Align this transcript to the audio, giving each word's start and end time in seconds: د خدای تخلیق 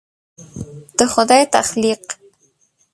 د 0.97 0.99
خدای 1.13 1.43
تخلیق 1.53 2.03